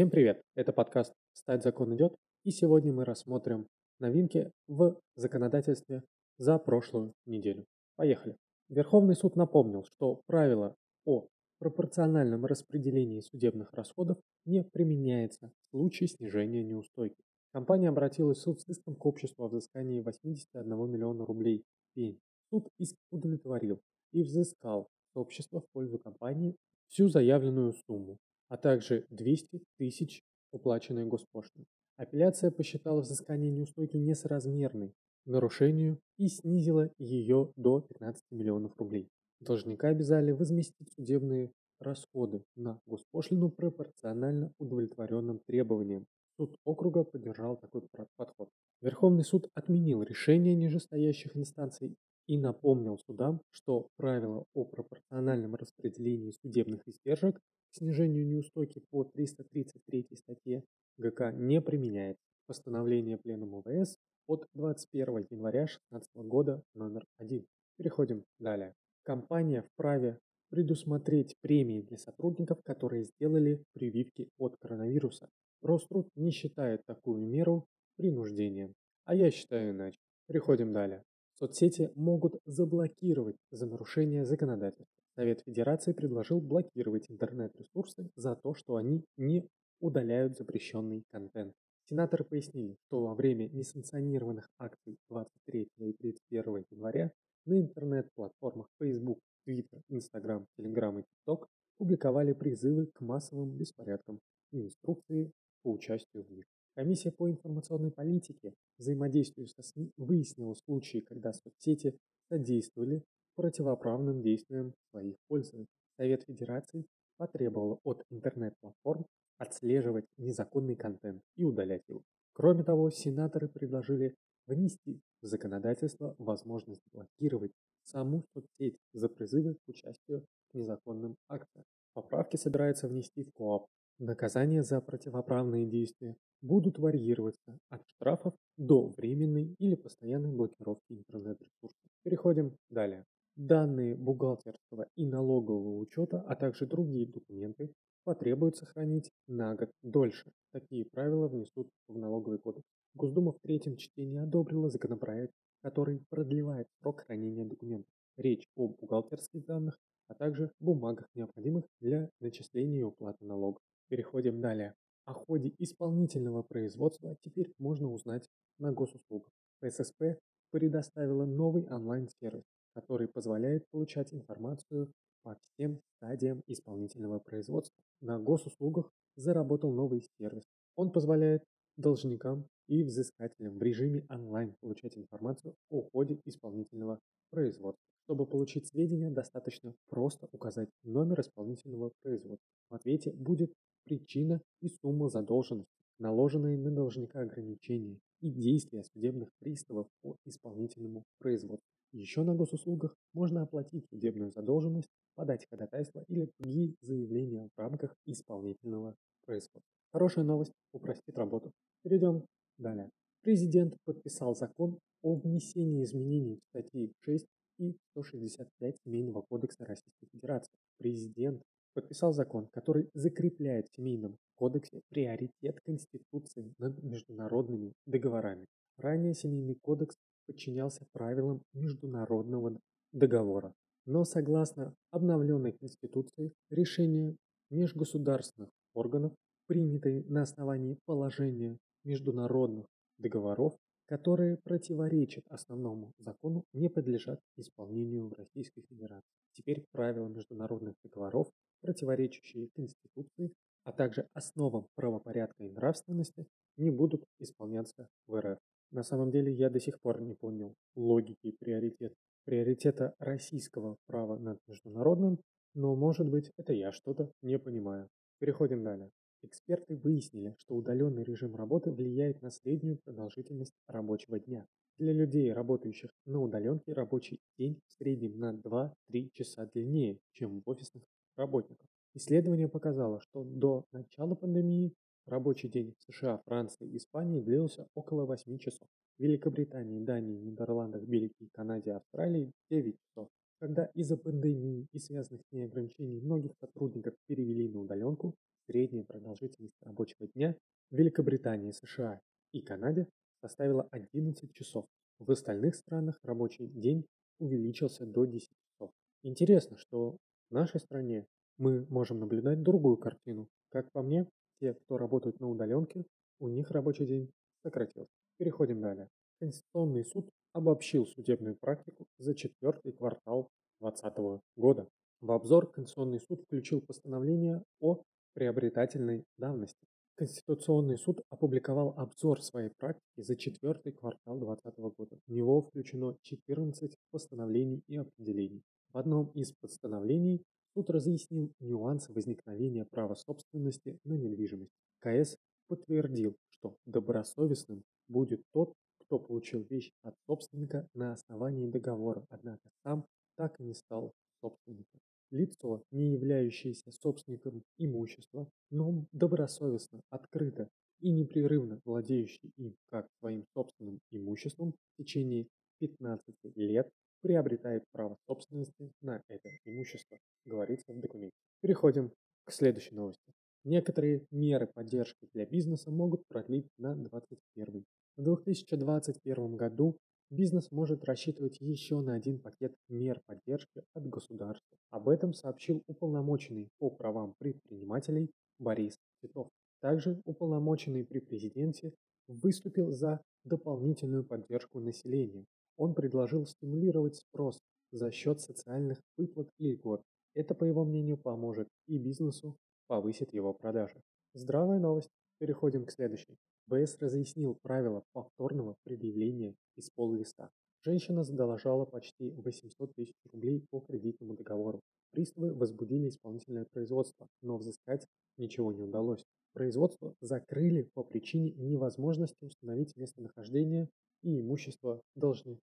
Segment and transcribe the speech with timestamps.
[0.00, 0.40] Всем привет!
[0.54, 3.66] Это подкаст «Стать закон идет» и сегодня мы рассмотрим
[3.98, 6.02] новинки в законодательстве
[6.38, 7.66] за прошлую неделю.
[7.96, 8.38] Поехали!
[8.70, 10.74] Верховный суд напомнил, что правило
[11.04, 11.26] о
[11.58, 14.16] пропорциональном распределении судебных расходов
[14.46, 17.22] не применяется в случае снижения неустойки.
[17.52, 21.62] Компания обратилась в суд с иском к обществу о взыскании 81 миллиона рублей
[21.92, 22.18] пени.
[22.48, 23.82] Суд иск удовлетворил
[24.12, 26.56] и взыскал с общества в пользу компании
[26.88, 28.16] всю заявленную сумму,
[28.50, 30.22] а также 200 тысяч
[30.52, 31.66] уплаченной госпошлины.
[31.96, 34.92] Апелляция посчитала взыскание неустойки несоразмерной
[35.24, 39.08] нарушению и снизила ее до 15 миллионов рублей.
[39.38, 46.06] Должника обязали возместить судебные расходы на госпошлину пропорционально удовлетворенным требованиям.
[46.36, 47.82] Суд округа поддержал такой
[48.16, 48.50] подход.
[48.80, 51.94] Верховный суд отменил решение нижестоящих инстанций
[52.26, 57.40] и напомнил судам, что правило о пропорциональном распределении судебных издержек
[57.72, 60.64] снижению неустойки по 333 статье
[60.98, 62.22] ГК не применяется.
[62.46, 67.46] Постановление Пленума ВС от 21 января 2016 года номер 1.
[67.76, 68.74] Переходим далее.
[69.02, 70.18] Компания вправе
[70.50, 75.28] предусмотреть премии для сотрудников, которые сделали прививки от коронавируса.
[75.62, 77.66] Роструд не считает такую меру
[77.96, 79.98] принуждением, а я считаю иначе.
[80.26, 81.02] Переходим далее.
[81.38, 84.99] Соцсети могут заблокировать за нарушение законодательства.
[85.20, 89.46] Совет Федерации предложил блокировать интернет-ресурсы за то, что они не
[89.78, 91.52] удаляют запрещенный контент.
[91.90, 97.12] Сенаторы пояснили, что во время несанкционированных акций 23 и 31 января
[97.44, 104.20] на интернет-платформах Facebook, Twitter, Instagram, Telegram и TikTok публиковали призывы к массовым беспорядкам
[104.52, 105.32] и инструкции
[105.62, 106.46] по участию в них.
[106.74, 111.94] Комиссия по информационной политике, взаимодействию со СМИ выяснила случаи, когда соцсети
[112.30, 113.04] содействовали
[113.40, 115.66] противоправным действиям своих пользователей.
[115.96, 116.84] Совет Федерации
[117.16, 119.06] потребовал от интернет-платформ
[119.38, 122.02] отслеживать незаконный контент и удалять его.
[122.34, 124.14] Кроме того, сенаторы предложили
[124.46, 127.52] внести в законодательство возможность блокировать
[127.84, 131.64] саму соцсеть за призывы к участию в незаконным акциям.
[131.94, 133.64] Поправки собираются внести в КОАП.
[133.98, 141.80] Наказания за противоправные действия будут варьироваться от штрафов до временной или постоянной блокировки интернет-ресурсов.
[142.02, 143.06] Переходим далее.
[143.36, 147.72] Данные бухгалтерского и налогового учета, а также другие документы
[148.04, 150.32] потребуется хранить на год дольше.
[150.52, 152.66] Такие правила внесут в налоговый кодекс.
[152.94, 155.32] Госдума в третьем чтении одобрила законопроект,
[155.62, 157.90] который продлевает срок хранения документов.
[158.16, 163.62] Речь о бухгалтерских данных, а также бумагах, необходимых для начисления и уплаты налогов.
[163.88, 164.74] Переходим далее.
[165.04, 169.30] О ходе исполнительного производства теперь можно узнать на госуслугах.
[169.60, 170.18] ПССП
[170.50, 172.44] предоставила новый онлайн-сервис,
[172.80, 174.90] который позволяет получать информацию
[175.22, 177.76] по всем стадиям исполнительного производства.
[178.00, 180.44] На госуслугах заработал новый сервис.
[180.76, 181.44] Он позволяет
[181.76, 187.84] должникам и взыскателям в режиме онлайн получать информацию о ходе исполнительного производства.
[188.04, 192.48] Чтобы получить сведения, достаточно просто указать номер исполнительного производства.
[192.70, 193.52] В ответе будет
[193.84, 201.66] причина и сумма задолженности, наложенные на должника ограничения и действия судебных приставов по исполнительному производству.
[201.92, 208.94] Еще на госуслугах можно оплатить судебную задолженность, подать ходатайство или другие заявления в рамках исполнительного
[209.26, 209.62] производства.
[209.92, 211.52] Хорошая новость упростит работу.
[211.82, 212.24] Перейдем
[212.58, 212.90] далее.
[213.22, 217.26] Президент подписал закон о внесении изменений в статьи 6
[217.58, 220.52] и 165 Семейного кодекса Российской Федерации.
[220.78, 221.42] Президент
[221.74, 228.46] подписал закон, который закрепляет в Семейном кодексе приоритет Конституции над международными договорами.
[228.76, 229.96] Ранее Семейный кодекс
[230.30, 232.60] подчинялся правилам международного
[232.92, 233.52] договора.
[233.84, 237.16] Но согласно обновленной Конституции, решения
[237.50, 239.12] межгосударственных органов,
[239.48, 242.66] принятые на основании положения международных
[242.98, 243.54] договоров,
[243.86, 249.10] которые противоречат основному закону, не подлежат исполнению в Российской Федерации.
[249.32, 251.28] Теперь правила международных договоров,
[251.60, 253.32] противоречащие Конституции,
[253.64, 258.38] а также основам правопорядка и нравственности, не будут исполняться в РФ.
[258.72, 261.92] На самом деле я до сих пор не понял логики приоритет,
[262.24, 265.18] приоритета российского права над международным,
[265.54, 267.88] но может быть это я что-то не понимаю.
[268.20, 268.90] Переходим далее.
[269.22, 274.46] Эксперты выяснили, что удаленный режим работы влияет на среднюю продолжительность рабочего дня.
[274.78, 280.48] Для людей, работающих на удаленке, рабочий день в среднем на 2-3 часа длиннее, чем в
[280.48, 280.84] офисных
[281.16, 281.66] работников.
[281.94, 284.72] Исследование показало, что до начала пандемии
[285.06, 288.68] Рабочий день в США, Франции и Испании длился около 8 часов.
[288.98, 293.08] В Великобритании, Дании, Нидерландах, Бельгии, Канаде Австралии 9 часов.
[293.40, 298.14] Когда из-за пандемии и связанных с ней ограничений многих сотрудников перевели на удаленку,
[298.46, 300.36] средняя продолжительность рабочего дня
[300.70, 302.00] в Великобритании, США
[302.32, 302.86] и Канаде
[303.22, 304.66] составила 11 часов.
[304.98, 306.84] В остальных странах рабочий день
[307.18, 308.70] увеличился до 10 часов.
[309.02, 309.96] Интересно, что
[310.28, 311.06] в нашей стране
[311.38, 313.28] мы можем наблюдать другую картину.
[313.50, 314.06] Как по мне,
[314.40, 315.84] те, кто работают на удаленке,
[316.18, 317.10] у них рабочий день
[317.42, 317.92] сократился.
[318.18, 318.88] Переходим далее.
[319.18, 323.28] Конституционный суд обобщил судебную практику за четвертый квартал
[323.60, 324.68] 2020 года.
[325.00, 327.80] В обзор Конституционный суд включил постановление о
[328.14, 329.66] приобретательной давности.
[329.96, 334.98] Конституционный суд опубликовал обзор своей практики за четвертый квартал 2020 года.
[335.06, 338.42] В него включено 14 постановлений и определений.
[338.72, 340.22] В одном из постановлений
[340.54, 344.52] суд разъяснил нюансы возникновения права собственности на недвижимость.
[344.80, 345.16] КС
[345.48, 352.86] подтвердил, что добросовестным будет тот, кто получил вещь от собственника на основании договора, однако сам
[353.16, 354.80] так и не стал собственником.
[355.10, 360.48] Лицо, не являющееся собственником имущества, но добросовестно, открыто
[360.80, 365.26] и непрерывно владеющий им как своим собственным имуществом в течение
[365.58, 366.68] 15 лет,
[367.02, 369.98] приобретает право собственности на это имущество,
[370.30, 371.16] говорится в документе.
[371.42, 371.92] Переходим
[372.24, 373.02] к следующей новости.
[373.44, 377.64] Некоторые меры поддержки для бизнеса могут продлить на 2021
[378.00, 379.76] в 2021 году
[380.10, 384.56] бизнес может рассчитывать еще на один пакет мер поддержки от государства.
[384.70, 389.28] Об этом сообщил уполномоченный по правам предпринимателей Борис Титов.
[389.60, 391.74] Также уполномоченный при президенте
[392.08, 395.26] выступил за дополнительную поддержку населения.
[395.58, 397.38] Он предложил стимулировать спрос
[397.70, 399.82] за счет социальных выплат и льгот.
[400.14, 402.36] Это, по его мнению, поможет и бизнесу
[402.66, 403.82] повысит его продажи.
[404.14, 404.90] Здравая новость.
[405.18, 406.16] Переходим к следующей.
[406.46, 410.30] БС разъяснил правила повторного предъявления из пол-листа.
[410.62, 414.60] Женщина задолжала почти 800 тысяч рублей по кредитному договору.
[414.92, 417.86] Приставы возбудили исполнительное производство, но взыскать
[418.16, 419.04] ничего не удалось.
[419.32, 423.68] Производство закрыли по причине невозможности установить местонахождение
[424.02, 425.40] и имущество должника.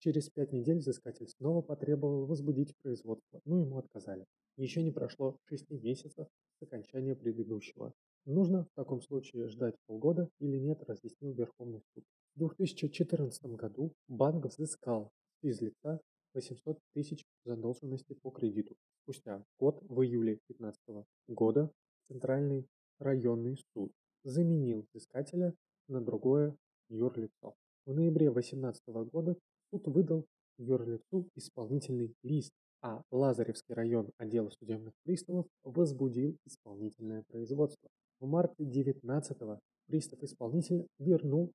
[0.00, 4.26] Через пять недель взыскатель снова потребовал возбудить производство, но ему отказали.
[4.56, 6.28] Еще не прошло шести месяцев
[6.58, 7.92] с окончания предыдущего.
[8.24, 12.04] Нужно в таком случае ждать полгода или нет, разъяснил Верховный суд.
[12.34, 16.00] В 2014 году банк взыскал с физлица
[16.34, 18.76] 800 тысяч задолженности по кредиту.
[19.02, 21.72] Спустя год, в июле 2015 года,
[22.08, 22.66] Центральный
[22.98, 23.92] районный суд
[24.24, 25.54] заменил взыскателя
[25.88, 26.56] на другое
[26.88, 27.54] юрлицо.
[27.86, 29.36] В ноябре 2018 года
[29.70, 30.26] суд выдал
[30.58, 37.88] юрлицу исполнительный лист, а Лазаревский район отдела судебных приставов возбудил исполнительное производство.
[38.20, 41.52] В марте 19-го пристав-исполнитель вернул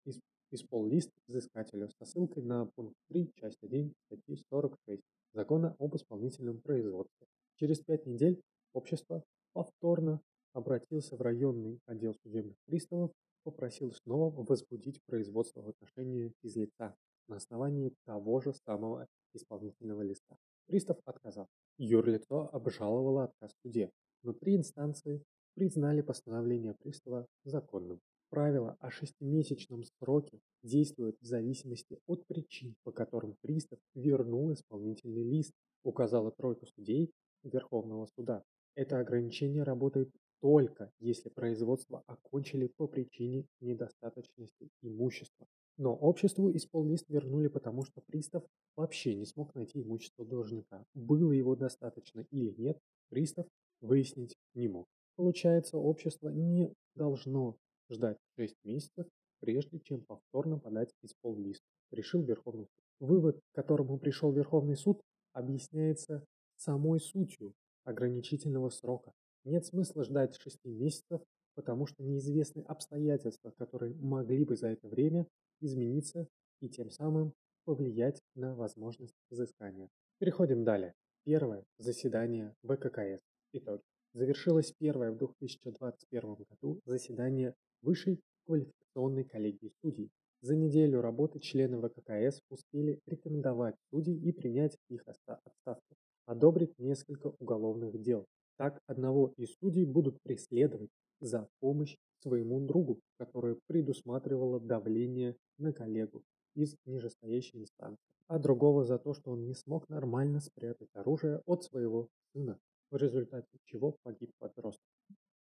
[0.51, 5.01] исполлист взыскателю со ссылкой на пункт 3, часть 1 статьи 46
[5.33, 7.27] Закона об исполнительном производстве.
[7.55, 8.39] Через пять недель
[8.73, 9.23] общество
[9.53, 10.21] повторно
[10.53, 13.11] обратился в районный отдел судебных приставов,
[13.43, 16.95] попросил снова возбудить производство в отношении физлица
[17.27, 20.37] на основании того же самого исполнительного листа.
[20.67, 21.47] Пристав отказал.
[21.77, 23.89] Юрлицо обжаловало отказ в суде,
[24.23, 25.23] но три инстанции
[25.55, 27.99] признали постановление пристава законным.
[28.29, 35.53] Правило о шестимесячном сроке действует в зависимости от причин, по которым пристав вернул исполнительный лист,
[35.83, 37.11] указала тройка судей
[37.43, 38.43] Верховного суда.
[38.75, 40.09] Это ограничение работает
[40.41, 45.47] только если производство окончили по причине недостаточности имущества.
[45.83, 48.41] Но обществу исполлист вернули потому, что пристав
[48.77, 50.85] вообще не смог найти имущество должника.
[50.93, 53.47] Было его достаточно или нет, пристав
[53.81, 54.87] выяснить не мог.
[55.17, 57.57] Получается, общество не должно
[57.89, 59.07] ждать 6 месяцев,
[59.41, 61.61] прежде чем повторно подать исполлист,
[61.91, 63.09] решил Верховный суд.
[63.09, 65.01] Вывод, к которому пришел Верховный суд,
[65.33, 66.23] объясняется
[66.55, 69.11] самой сутью ограничительного срока.
[69.43, 71.19] Нет смысла ждать 6 месяцев,
[71.55, 75.27] потому что неизвестны обстоятельства, которые могли бы за это время
[75.59, 76.27] измениться
[76.61, 77.33] и тем самым
[77.65, 79.89] повлиять на возможность взыскания.
[80.19, 80.93] Переходим далее.
[81.23, 83.21] Первое заседание ВККС.
[83.53, 83.83] Итоги
[84.13, 90.09] завершилось первое в 2021 году заседание Высшей квалификационной коллегии судей.
[90.41, 95.95] За неделю работы члены ВККС успели рекомендовать судей и принять их отставки,
[96.25, 98.25] одобрить несколько уголовных дел.
[98.57, 106.23] Так, одного из судей будут преследовать за помощь своему другу, которое предусматривало давление на коллегу
[106.55, 111.63] из нижестоящей инстанции, а другого за то, что он не смог нормально спрятать оружие от
[111.63, 112.59] своего сына
[112.93, 114.85] в результате чего погиб подросток.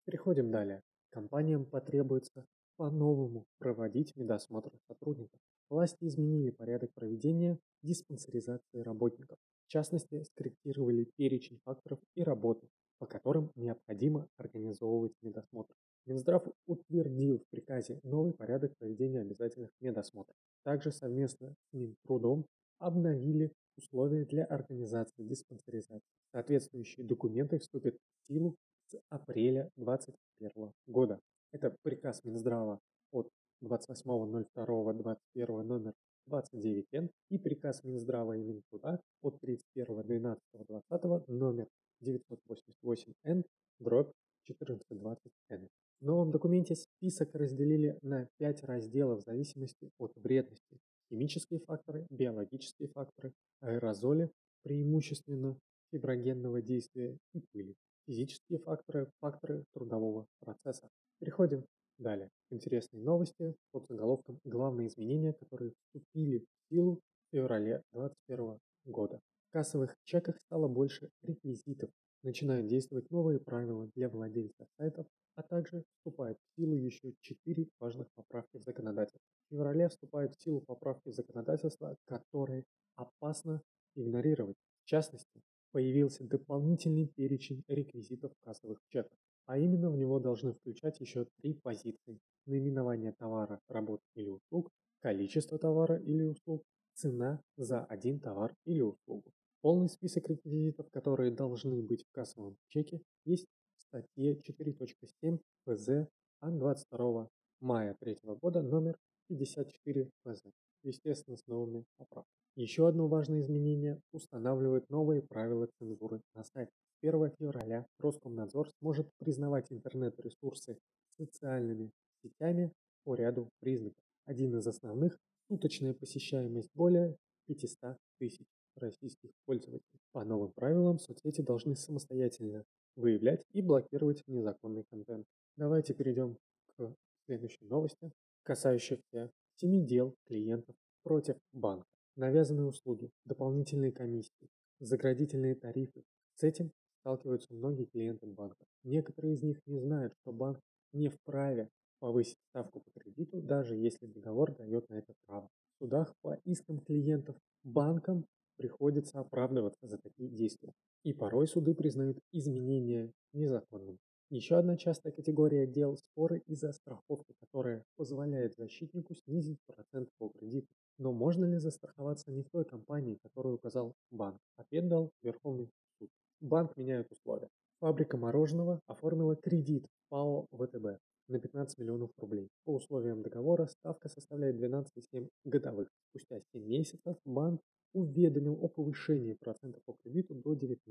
[0.06, 0.82] Переходим далее.
[1.10, 2.46] Компаниям потребуется
[2.76, 5.38] по-новому проводить медосмотр сотрудников.
[5.68, 9.36] Власти изменили порядок проведения диспансеризации работников.
[9.66, 15.74] В частности, скорректировали перечень факторов и работы, по которым необходимо организовывать медосмотр.
[16.06, 20.34] Минздрав утвердил в приказе новый порядок проведения обязательных медосмотров.
[20.64, 22.46] Также совместно с Минтрудом
[22.78, 26.02] обновили условия для организации диспансеризации.
[26.32, 28.56] Соответствующие документы вступят в силу
[28.88, 31.20] с апреля 2021 года.
[31.52, 32.80] Это приказ Минздрава
[33.12, 33.30] от
[33.62, 35.94] 28.02.21 номер
[36.28, 41.68] 29Н и приказ Минздрава и Минтруда от 31.12.20 номер
[42.02, 43.44] 988Н
[43.78, 44.10] дробь
[44.48, 45.68] 1420Н.
[46.02, 50.80] В новом документе список разделили на пять разделов в зависимости от вредности.
[51.08, 54.28] Химические факторы, биологические факторы, аэрозоли,
[54.64, 55.56] преимущественно
[55.92, 57.76] фиброгенного действия и пыли.
[58.08, 60.90] Физические факторы, факторы трудового процесса.
[61.20, 61.64] Переходим
[61.98, 68.58] далее к интересной новости под заголовком «Главные изменения, которые вступили в силу в феврале 2021
[68.86, 69.20] года».
[69.50, 71.90] В кассовых чеках стало больше реквизитов,
[72.24, 78.08] начинают действовать новые правила для владельцев сайтов, а также вступают в силу еще четыре важных
[78.14, 79.20] поправки в законодательство.
[79.48, 82.64] В феврале вступают в силу поправки в законодательство, которые
[82.96, 83.62] опасно
[83.94, 84.56] игнорировать.
[84.84, 89.12] В частности, появился дополнительный перечень реквизитов кассовых чеков,
[89.46, 94.70] а именно в него должны включать еще три позиции– наименование товара, работ или услуг,
[95.00, 96.62] количество товара или услуг,
[96.94, 99.32] цена за один товар или услугу.
[99.62, 103.46] Полный список реквизитов, которые должны быть в кассовом чеке, есть
[103.92, 106.08] статье 4.7 ПЗ
[106.40, 107.28] от 22
[107.60, 108.96] мая 3 года номер
[109.28, 110.44] 54 ПЗ,
[110.82, 112.32] естественно с новыми поправками.
[112.56, 116.72] Еще одно важное изменение устанавливает новые правила цензуры на сайте.
[117.02, 120.78] С 1 февраля Роскомнадзор сможет признавать интернет-ресурсы
[121.18, 121.90] социальными
[122.22, 122.72] сетями
[123.04, 123.98] по ряду признаков.
[124.24, 125.18] Один из основных–
[125.48, 128.46] суточная посещаемость более 500 тысяч
[128.76, 130.00] российских пользователей.
[130.12, 132.64] По новым правилам соцсети должны самостоятельно
[132.96, 135.26] выявлять и блокировать незаконный контент.
[135.56, 136.36] Давайте перейдем
[136.76, 136.94] к
[137.26, 141.86] следующей новости, касающейся семи дел клиентов против банка.
[142.16, 146.04] Навязанные услуги, дополнительные комиссии, заградительные тарифы.
[146.34, 148.64] С этим сталкиваются многие клиенты банка.
[148.84, 150.60] Некоторые из них не знают, что банк
[150.92, 151.70] не вправе
[152.00, 155.48] повысить ставку по кредиту, даже если договор дает на это право.
[155.74, 160.72] В судах по искам клиентов банкам приходится оправдываться за такие действия.
[161.04, 163.98] И порой суды признают изменения незаконным.
[164.30, 170.68] Еще одна частая категория дел– споры из-за страховки, которая позволяет защитнику снизить процент по кредиту.
[170.96, 174.38] Но можно ли застраховаться не в той компании, которую указал банк?
[174.56, 175.68] Ответ дал Верховный
[175.98, 176.08] суд.
[176.40, 177.50] Банк меняет условия.
[177.80, 182.48] Фабрика мороженого оформила кредит ПАО ВТБ на 15 миллионов рублей.
[182.64, 185.88] По условиям договора ставка составляет 12,7 годовых.
[186.08, 187.60] Спустя 7 месяцев банк
[187.92, 190.90] уведомил о повышении процента по кредиту до 19%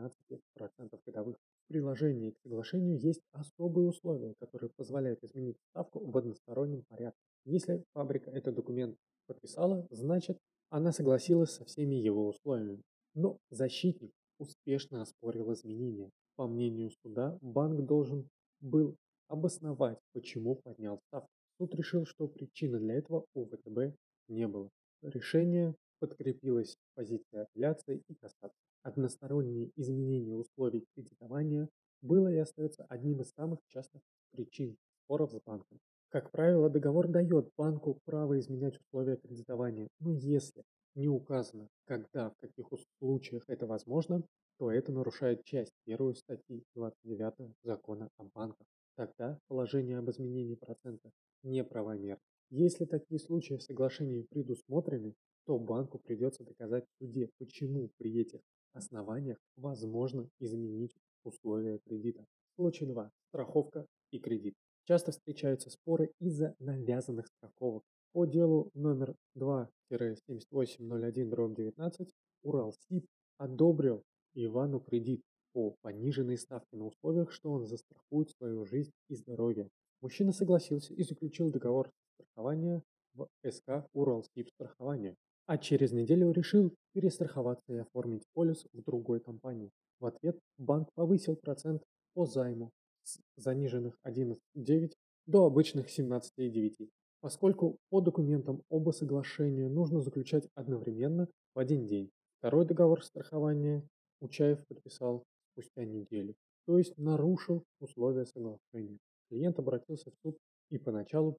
[1.06, 1.38] годовых.
[1.66, 7.20] В приложении к соглашению есть особые условия, которые позволяют изменить ставку в одностороннем порядке.
[7.46, 10.38] Если фабрика этот документ подписала, значит
[10.70, 12.82] она согласилась со всеми его условиями.
[13.14, 16.10] Но защитник успешно оспорил изменения.
[16.36, 18.30] По мнению суда, банк должен
[18.62, 18.96] был
[19.28, 21.30] обосновать, почему поднял ставку.
[21.58, 23.96] Суд решил, что причины для этого у ВТБ
[24.30, 24.70] не было.
[25.02, 28.58] Решение подкрепилась позиция апелляции и кассации.
[28.82, 31.70] Одностороннее изменение условий кредитования
[32.02, 35.80] было и остается одним из самых частых причин споров с банком.
[36.10, 40.64] Как правило, договор дает банку право изменять условия кредитования, но если
[40.96, 42.68] не указано, когда, в каких
[43.00, 44.24] случаях это возможно,
[44.58, 48.68] то это нарушает часть первую статьи 29 закона о банках.
[48.96, 51.12] Тогда положение об изменении процента
[51.44, 52.22] неправомерно.
[52.50, 55.14] Если такие случаи в соглашении предусмотрены,
[55.52, 58.40] то банку придется доказать в суде, почему при этих
[58.72, 62.26] основаниях возможно изменить условия кредита.
[62.56, 63.12] Случай 2.
[63.28, 64.56] Страховка и кредит.
[64.86, 67.84] Часто встречаются споры из-за навязанных страховок.
[68.14, 72.08] По делу номер 2-7801-19
[72.44, 73.06] Уралсиб
[73.38, 74.04] одобрил
[74.34, 79.68] Ивану кредит по пониженной ставке на условиях, что он застрахует свою жизнь и здоровье.
[80.00, 82.84] Мужчина согласился и заключил договор страхования
[83.16, 85.18] в СК Уралсиб страхование
[85.52, 89.70] а через неделю решил перестраховаться и оформить полис в другой компании.
[90.00, 92.72] В ответ банк повысил процент по займу
[93.04, 94.94] с заниженных 11,9
[95.26, 96.88] до обычных 17,9,
[97.20, 102.10] поскольку по документам оба соглашения нужно заключать одновременно в один день.
[102.40, 103.86] Второй договор страхования
[104.22, 106.34] Учаев подписал спустя неделю,
[106.66, 109.00] то есть нарушил условия соглашения.
[109.28, 110.38] Клиент обратился в суд
[110.70, 111.38] и поначалу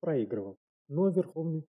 [0.00, 1.64] проигрывал, но Верховный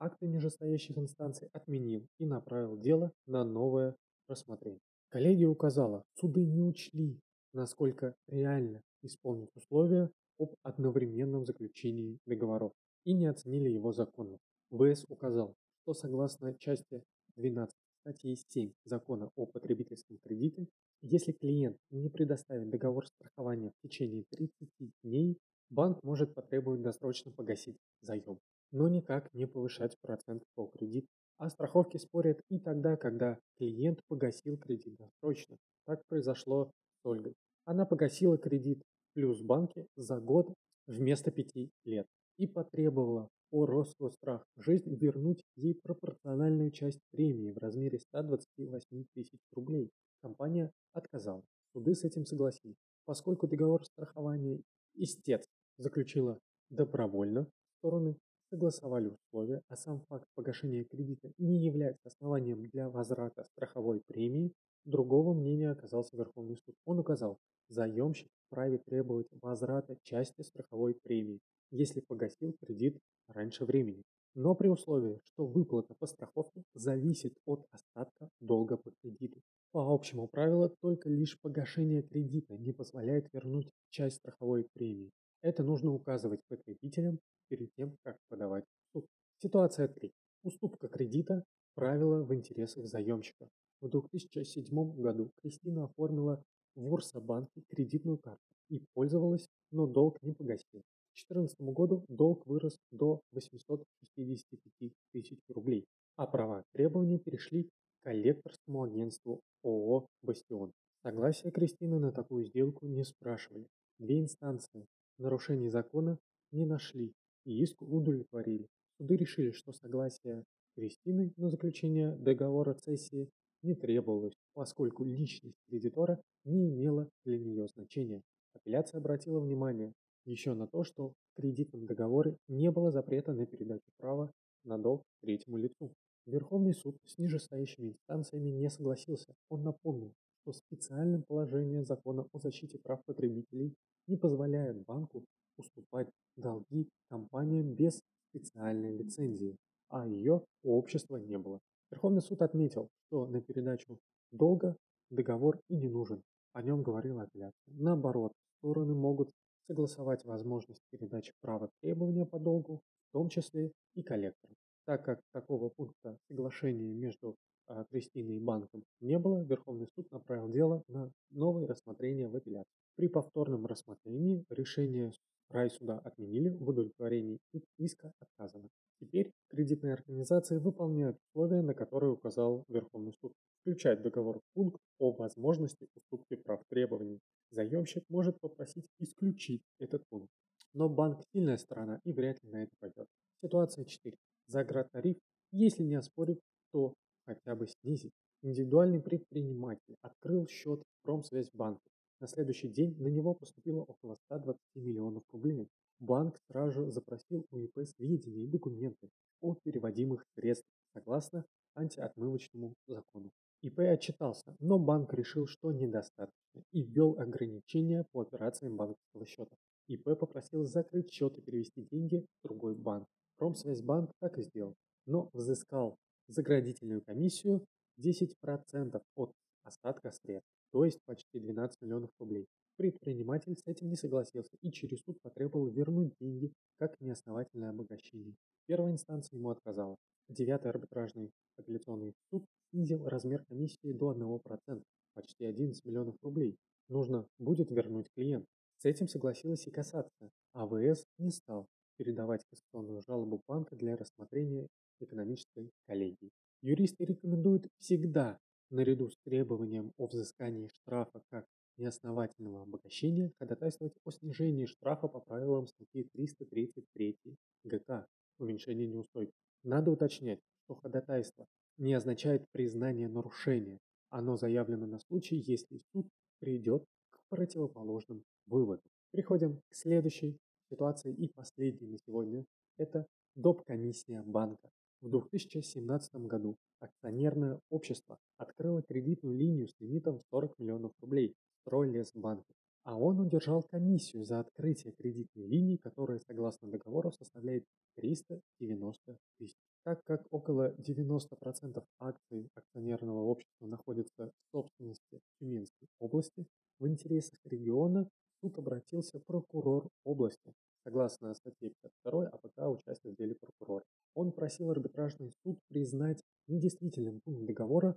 [0.00, 3.94] акты нижестоящих инстанций отменил и направил дело на новое
[4.26, 4.80] рассмотрение.
[5.10, 7.20] Коллегия указала, суды не учли
[7.52, 12.72] насколько реально исполнить условия об одновременном заключении договоров
[13.04, 14.42] и не оценили его законность.
[14.70, 17.02] ВС указал, что согласно части
[17.36, 20.68] 12 статьи 7 Закона о потребительском кредите,
[21.02, 24.68] если клиент не предоставит договор страхования в течение 30
[25.02, 25.38] дней,
[25.70, 28.38] банк может потребовать досрочно погасить заем,
[28.72, 31.08] но никак не повышать процент по кредиту.
[31.38, 35.56] О страховке спорят и тогда, когда клиент погасил кредит досрочно.
[35.86, 36.70] Так произошло
[37.02, 37.34] с Ольгой.
[37.64, 38.82] Она погасила кредит
[39.14, 40.52] плюс банки за год
[40.86, 47.98] вместо пяти лет и потребовала по Росгострах жизнь вернуть ей пропорциональную часть премии в размере
[47.98, 49.90] 128 тысяч рублей.
[50.22, 51.42] Компания отказала.
[51.72, 52.76] Суды с этим согласились.
[53.06, 54.60] Поскольку договор страхования
[54.94, 55.44] истец
[55.78, 57.48] заключила добровольно,
[57.78, 58.16] стороны
[58.50, 64.52] согласовали условия, а сам факт погашения кредита не является основанием для возврата страховой премии,
[64.84, 66.74] другого мнения оказался Верховный суд.
[66.84, 67.38] Он указал,
[67.68, 71.40] заемщик вправе требовать возврата части страховой премии,
[71.70, 74.02] если погасил кредит раньше времени,
[74.34, 79.40] но при условии, что выплата по страховке зависит от остатка долга по кредиту.
[79.72, 85.12] По общему правилу, только лишь погашение кредита не позволяет вернуть часть страховой премии.
[85.42, 89.06] Это нужно указывать потребителям перед тем, как подавать суд.
[89.42, 90.12] Ситуация 3.
[90.44, 93.48] Уступка кредита– правило в интересах заемщика.
[93.80, 96.42] В 2007 году Кристина оформила
[96.76, 100.80] в Урсабанке кредитную карту и пользовалась, но долг не погасил.
[100.80, 105.84] К 2014 году долг вырос до 865 тысяч рублей,
[106.16, 107.70] а права требования перешли к
[108.04, 110.72] коллекторскому агентству ООО «Бастион».
[111.02, 113.66] Согласие Кристины на такую сделку не спрашивали.
[113.98, 114.86] Две инстанции
[115.18, 116.18] нарушений закона
[116.52, 117.12] не нашли
[117.44, 118.68] и иск удовлетворили.
[118.98, 120.44] Суды решили, что согласие
[120.76, 123.28] Кристины на заключение договора цессии
[123.62, 128.22] не требовалось, поскольку личность кредитора не имела для нее значения.
[128.54, 129.92] Апелляция обратила внимание
[130.24, 134.32] еще на то, что в кредитном договоре не было запрета на передачу права
[134.64, 135.92] на долг третьему лицу.
[136.24, 139.34] Верховный суд с нижестоящими инстанциями не согласился.
[139.48, 143.74] Он напомнил, что специальное положение закона о защите прав потребителей
[144.06, 145.24] не позволяет банку
[145.56, 149.56] уступать долги компаниям без специальной лицензии,
[149.88, 151.60] а ее у общества не было.
[151.90, 153.98] Верховный суд отметил, что на передачу
[154.30, 154.76] долга
[155.10, 156.22] договор и не нужен.
[156.52, 157.54] О нем говорила апелляция.
[157.66, 159.30] Наоборот, стороны могут
[159.66, 164.56] согласовать возможность передачи права требования по долгу, в том числе и коллекторам.
[164.86, 167.36] Так как такого пункта соглашения между
[167.66, 172.70] а, Кристиной и банком не было, Верховный суд направил дело на новое рассмотрение в апелляции.
[172.96, 175.12] При повторном рассмотрении решение
[175.50, 177.38] райсуда отменили, в удовлетворении
[177.78, 178.68] иска отказано.
[179.00, 183.32] Теперь кредитные организации выполняют условия, на которые указал Верховный суд.
[183.60, 187.20] Включать в договор пункт о возможности уступки прав требований.
[187.50, 190.30] Заемщик может попросить исключить этот пункт.
[190.72, 193.08] Но банк сильная сторона и вряд ли на это пойдет.
[193.42, 194.16] Ситуация 4.
[194.46, 195.16] Заградтариф,
[195.52, 196.40] если не оспорить,
[196.72, 196.94] то
[197.26, 198.12] хотя бы снизить.
[198.42, 201.90] Индивидуальный предприниматель открыл счет в Промсвязьбанке.
[202.20, 205.66] На следующий день на него поступило около 120 миллионов рублей.
[206.00, 209.08] Банк сразу запросил у ИП сведения и документы
[209.40, 213.30] о переводимых средствах согласно антиотмывочному закону.
[213.62, 219.56] ИП отчитался, но банк решил, что недостаточно и ввел ограничения по операциям банковского счета.
[219.88, 223.06] ИП попросил закрыть счет и перевести деньги в другой банк.
[223.38, 224.74] Промсвязьбанк так и сделал,
[225.06, 225.96] но взыскал
[226.28, 227.64] заградительную комиссию
[227.98, 229.32] 10% от
[229.70, 232.46] остатка средств, то есть почти 12 миллионов рублей.
[232.76, 238.34] Предприниматель с этим не согласился и через суд потребовал вернуть деньги как неосновательное обогащение.
[238.66, 239.96] Первая инстанция ему отказала.
[240.28, 244.82] Девятый арбитражный апелляционный суд снизил размер комиссии до 1%,
[245.14, 246.56] почти 11 миллионов рублей.
[246.88, 248.46] Нужно будет вернуть клиент.
[248.78, 250.30] С этим согласилась и кассация.
[250.52, 254.68] АВС не стал передавать кассационную жалобу банка для рассмотрения
[255.00, 256.30] экономической коллегии.
[256.62, 258.38] Юристы рекомендуют всегда,
[258.70, 265.66] наряду с требованием о взыскании штрафа как неосновательного обогащения, ходатайствовать о снижении штрафа по правилам
[265.66, 267.16] статьи 333
[267.64, 268.06] ГК
[268.38, 269.32] «Уменьшение неустойки».
[269.62, 271.46] Надо уточнять, что ходатайство
[271.78, 273.78] не означает признание нарушения.
[274.10, 276.06] Оно заявлено на случай, если суд
[276.38, 278.84] придет к противоположным выводам.
[279.12, 280.36] Переходим к следующей
[280.70, 282.44] ситуации и последней на сегодня.
[282.76, 283.64] Это доп.
[283.64, 284.70] комиссия банка.
[285.00, 288.18] В 2017 году акционерное общество
[288.60, 294.92] открыло кредитную линию с лимитом 40 миллионов рублей Стройлесбанке, а он удержал комиссию за открытие
[294.92, 297.64] кредитной линии, которая, согласно договору, составляет
[297.96, 299.56] 390 тысяч.
[299.82, 306.46] Так как около 90% акций акционерного общества находится в собственности Тюменской области,
[306.78, 308.08] В интересах региона в
[308.40, 310.52] суд обратился прокурор области.
[310.84, 313.84] Согласно статье 52 АПК участник в деле прокурор.
[314.14, 317.96] Он просил арбитражный суд признать недействительным пункт договора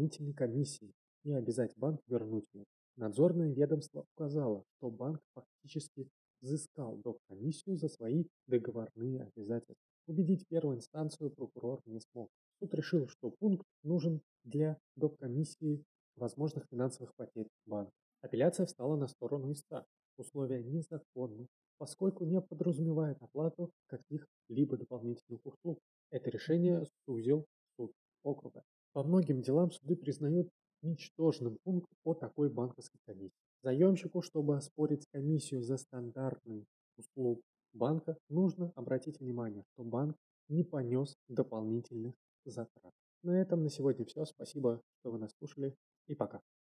[0.00, 2.64] о дополнительной комиссии и обязать банк вернуть ее.
[2.96, 6.08] Надзорное ведомство указало, что банк фактически
[6.40, 7.18] взыскал доп.
[7.28, 9.76] комиссию за свои договорные обязательства.
[10.06, 12.30] Убедить первую инстанцию прокурор не смог.
[12.58, 15.18] Суд решил, что пункт нужен для доп.
[15.18, 15.84] комиссии
[16.16, 17.92] возможных финансовых потерь банка.
[18.22, 19.84] Апелляция встала на сторону истца.
[20.16, 21.46] Условия незаконны,
[21.78, 25.78] поскольку не подразумевает оплату каких-либо дополнительных услуг.
[26.10, 27.44] Это решение сузил
[27.76, 28.62] суд округа.
[28.92, 30.48] По многим делам суды признают
[30.82, 33.36] ничтожным пункт о такой банковской комиссии.
[33.62, 37.40] Заемщику, чтобы оспорить комиссию за стандартный услуг
[37.72, 40.16] банка, нужно обратить внимание, что банк
[40.48, 42.92] не понес дополнительных затрат.
[43.22, 44.24] На этом на сегодня все.
[44.24, 45.74] Спасибо, что вы нас слушали
[46.08, 46.40] и пока.